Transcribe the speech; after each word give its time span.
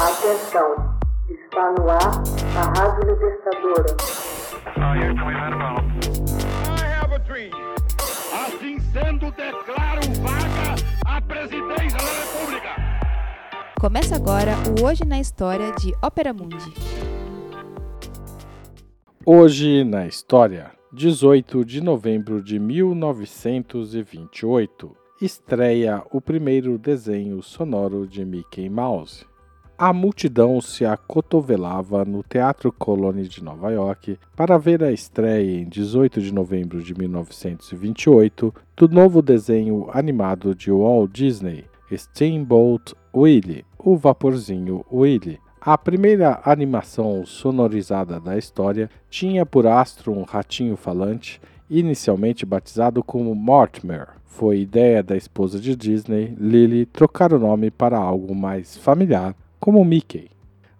Atenção, 0.00 0.96
está 1.28 1.72
no 1.72 1.90
ar 1.90 2.22
a 2.56 2.62
Rádio 2.78 3.10
Libertadora. 3.10 3.96
I 4.76 4.78
have 7.02 7.12
a 7.12 7.18
dream. 7.18 7.50
Assim 8.32 8.78
sendo, 8.92 9.32
declaro 9.32 10.02
vaga 10.22 10.76
a 11.04 11.20
presidência 11.20 11.98
da 11.98 12.12
República. 12.22 12.76
Começa 13.80 14.14
agora 14.14 14.54
o 14.68 14.84
Hoje 14.86 15.04
na 15.04 15.18
História 15.18 15.72
de 15.72 15.92
Ópera 16.00 16.32
Mundi. 16.32 16.72
Hoje 19.26 19.82
na 19.82 20.06
história, 20.06 20.70
18 20.92 21.64
de 21.64 21.80
novembro 21.80 22.40
de 22.40 22.60
1928, 22.60 24.96
estreia 25.20 26.04
o 26.12 26.20
primeiro 26.20 26.78
desenho 26.78 27.42
sonoro 27.42 28.06
de 28.06 28.24
Mickey 28.24 28.70
Mouse. 28.70 29.26
A 29.80 29.92
multidão 29.92 30.60
se 30.60 30.84
acotovelava 30.84 32.04
no 32.04 32.24
Teatro 32.24 32.72
Colony 32.72 33.28
de 33.28 33.44
Nova 33.44 33.70
York 33.70 34.18
para 34.34 34.58
ver 34.58 34.82
a 34.82 34.90
estreia 34.90 35.60
em 35.60 35.68
18 35.68 36.20
de 36.20 36.34
novembro 36.34 36.82
de 36.82 36.98
1928 36.98 38.52
do 38.76 38.88
novo 38.88 39.22
desenho 39.22 39.88
animado 39.92 40.52
de 40.52 40.72
Walt 40.72 41.12
Disney, 41.12 41.64
Steamboat 41.94 42.92
Willie, 43.14 43.64
o 43.78 43.96
Vaporzinho 43.96 44.84
Willie. 44.92 45.38
A 45.60 45.78
primeira 45.78 46.40
animação 46.44 47.24
sonorizada 47.24 48.18
da 48.18 48.36
história 48.36 48.90
tinha 49.08 49.46
por 49.46 49.64
astro 49.64 50.12
um 50.12 50.24
ratinho 50.24 50.76
falante, 50.76 51.40
inicialmente 51.70 52.44
batizado 52.44 53.00
como 53.00 53.32
Mortimer. 53.32 54.08
Foi 54.24 54.58
ideia 54.58 55.04
da 55.04 55.16
esposa 55.16 55.60
de 55.60 55.76
Disney, 55.76 56.34
Lily, 56.36 56.84
trocar 56.84 57.32
o 57.32 57.38
nome 57.38 57.70
para 57.70 57.96
algo 57.96 58.34
mais 58.34 58.76
familiar, 58.76 59.36
como 59.60 59.84
Mickey. 59.84 60.30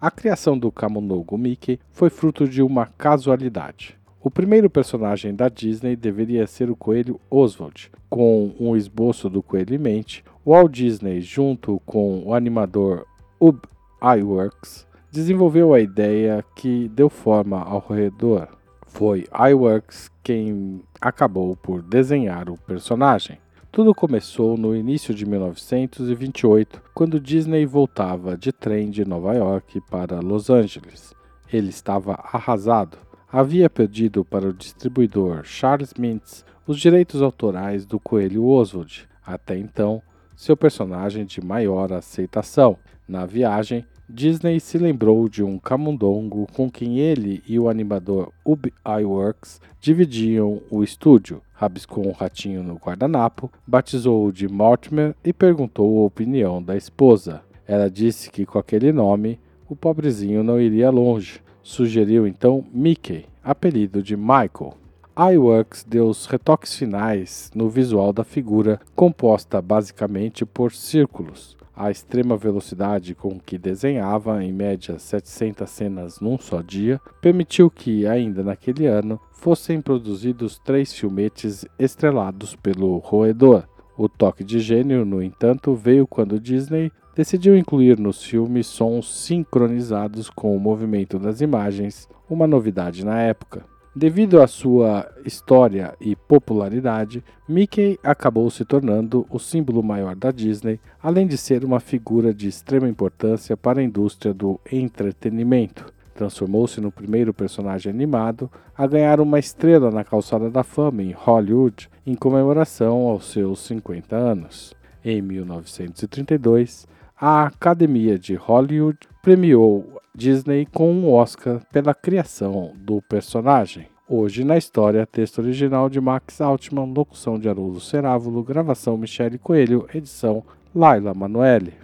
A 0.00 0.10
criação 0.10 0.56
do 0.56 0.70
camundongo 0.70 1.36
Mickey 1.36 1.80
foi 1.90 2.08
fruto 2.08 2.48
de 2.48 2.62
uma 2.62 2.86
casualidade. 2.86 3.98
O 4.20 4.30
primeiro 4.30 4.68
personagem 4.68 5.34
da 5.34 5.48
Disney 5.48 5.96
deveria 5.96 6.46
ser 6.46 6.70
o 6.70 6.76
coelho 6.76 7.20
Oswald. 7.30 7.90
Com 8.08 8.54
um 8.58 8.76
esboço 8.76 9.28
do 9.28 9.42
coelho 9.42 9.74
em 9.74 9.78
mente, 9.78 10.24
Walt 10.46 10.72
Disney, 10.72 11.20
junto 11.20 11.80
com 11.84 12.22
o 12.24 12.34
animador 12.34 13.06
Ub 13.40 13.60
iWorks, 14.02 14.86
desenvolveu 15.10 15.74
a 15.74 15.80
ideia 15.80 16.44
que 16.54 16.88
deu 16.88 17.08
forma 17.08 17.60
ao 17.62 17.78
roedor. 17.80 18.48
Foi 18.86 19.26
iWorks 19.50 20.10
quem 20.22 20.80
acabou 21.00 21.56
por 21.56 21.82
desenhar 21.82 22.48
o 22.48 22.56
personagem. 22.56 23.38
Tudo 23.70 23.94
começou 23.94 24.56
no 24.56 24.74
início 24.74 25.14
de 25.14 25.26
1928, 25.26 26.82
quando 26.94 27.20
Disney 27.20 27.66
voltava 27.66 28.36
de 28.36 28.50
trem 28.50 28.90
de 28.90 29.04
Nova 29.04 29.34
York 29.34 29.80
para 29.90 30.20
Los 30.20 30.48
Angeles. 30.48 31.14
Ele 31.52 31.68
estava 31.68 32.14
arrasado. 32.14 32.98
Havia 33.30 33.68
perdido 33.68 34.24
para 34.24 34.48
o 34.48 34.54
distribuidor 34.54 35.44
Charles 35.44 35.92
Mintz 35.94 36.44
os 36.66 36.80
direitos 36.80 37.20
autorais 37.22 37.84
do 37.84 38.00
coelho 38.00 38.46
Oswald, 38.46 39.06
até 39.24 39.56
então 39.56 40.02
seu 40.34 40.56
personagem 40.56 41.26
de 41.26 41.40
maior 41.44 41.92
aceitação. 41.92 42.78
Na 43.06 43.26
viagem, 43.26 43.84
Disney 44.10 44.58
se 44.58 44.78
lembrou 44.78 45.28
de 45.28 45.42
um 45.42 45.58
camundongo 45.58 46.46
com 46.54 46.70
quem 46.70 46.98
ele 46.98 47.42
e 47.46 47.58
o 47.58 47.68
animador 47.68 48.32
Ub 48.42 48.72
Iwerks 48.86 49.60
dividiam 49.78 50.62
o 50.70 50.82
estúdio. 50.82 51.42
Rabiscou 51.52 52.06
um 52.06 52.12
ratinho 52.12 52.62
no 52.62 52.76
guardanapo, 52.76 53.52
batizou-o 53.66 54.32
de 54.32 54.48
Mortimer 54.48 55.14
e 55.22 55.30
perguntou 55.30 55.98
a 55.98 56.06
opinião 56.06 56.62
da 56.62 56.74
esposa. 56.74 57.42
Ela 57.66 57.90
disse 57.90 58.30
que 58.30 58.46
com 58.46 58.58
aquele 58.58 58.92
nome 58.92 59.38
o 59.68 59.76
pobrezinho 59.76 60.42
não 60.42 60.58
iria 60.58 60.88
longe. 60.88 61.42
Sugeriu 61.62 62.26
então 62.26 62.64
Mickey, 62.72 63.26
apelido 63.44 64.02
de 64.02 64.16
Michael. 64.16 64.72
iWorks 65.18 65.84
deu 65.86 66.08
os 66.08 66.24
retoques 66.24 66.74
finais 66.74 67.50
no 67.54 67.68
visual 67.68 68.10
da 68.14 68.24
figura, 68.24 68.80
composta 68.96 69.60
basicamente 69.60 70.46
por 70.46 70.72
círculos. 70.72 71.58
A 71.80 71.92
extrema 71.92 72.36
velocidade 72.36 73.14
com 73.14 73.38
que 73.38 73.56
desenhava, 73.56 74.42
em 74.42 74.52
média 74.52 74.98
700 74.98 75.70
cenas 75.70 76.18
num 76.18 76.36
só 76.36 76.60
dia, 76.60 77.00
permitiu 77.22 77.70
que, 77.70 78.04
ainda 78.04 78.42
naquele 78.42 78.86
ano, 78.86 79.20
fossem 79.30 79.80
produzidos 79.80 80.58
três 80.58 80.92
filmetes 80.92 81.64
estrelados 81.78 82.56
pelo 82.56 82.98
roedor. 82.98 83.62
O 83.96 84.08
toque 84.08 84.42
de 84.42 84.58
gênio, 84.58 85.04
no 85.04 85.22
entanto, 85.22 85.72
veio 85.72 86.04
quando 86.04 86.40
Disney 86.40 86.90
decidiu 87.14 87.56
incluir 87.56 87.96
nos 87.96 88.24
filmes 88.24 88.66
sons 88.66 89.14
sincronizados 89.14 90.28
com 90.28 90.56
o 90.56 90.58
movimento 90.58 91.16
das 91.16 91.40
imagens, 91.40 92.08
uma 92.28 92.48
novidade 92.48 93.06
na 93.06 93.20
época. 93.20 93.64
Devido 93.96 94.40
à 94.40 94.46
sua 94.46 95.10
história 95.24 95.94
e 96.00 96.14
popularidade, 96.14 97.24
Mickey 97.48 97.98
acabou 98.02 98.48
se 98.50 98.64
tornando 98.64 99.26
o 99.30 99.38
símbolo 99.38 99.82
maior 99.82 100.14
da 100.14 100.30
Disney, 100.30 100.78
além 101.02 101.26
de 101.26 101.36
ser 101.36 101.64
uma 101.64 101.80
figura 101.80 102.32
de 102.32 102.46
extrema 102.46 102.88
importância 102.88 103.56
para 103.56 103.80
a 103.80 103.82
indústria 103.82 104.32
do 104.32 104.60
entretenimento. 104.70 105.92
Transformou-se 106.14 106.80
no 106.80 106.92
primeiro 106.92 107.32
personagem 107.32 107.90
animado 107.90 108.50
a 108.76 108.86
ganhar 108.86 109.20
uma 109.20 109.38
estrela 109.38 109.90
na 109.90 110.04
calçada 110.04 110.50
da 110.50 110.62
fama 110.62 111.02
em 111.02 111.12
Hollywood 111.12 111.88
em 112.06 112.14
comemoração 112.14 113.06
aos 113.06 113.32
seus 113.32 113.60
50 113.60 114.14
anos. 114.14 114.74
Em 115.04 115.22
1932, 115.22 116.86
a 117.20 117.46
Academia 117.46 118.18
de 118.18 118.34
Hollywood 118.34 118.98
premiou 119.28 120.00
Disney 120.14 120.64
com 120.64 120.90
um 120.90 121.12
Oscar 121.12 121.60
pela 121.70 121.92
criação 121.92 122.72
do 122.74 123.02
personagem. 123.02 123.86
Hoje 124.08 124.42
na 124.42 124.56
história, 124.56 125.04
texto 125.04 125.40
original 125.40 125.90
de 125.90 126.00
Max 126.00 126.40
Altman, 126.40 126.94
locução 126.94 127.38
de 127.38 127.46
Haroldo 127.46 127.78
Cerávulo, 127.78 128.42
gravação 128.42 128.96
Michele 128.96 129.36
Coelho, 129.36 129.86
edição 129.92 130.42
Laila 130.74 131.12
Manoeli. 131.12 131.74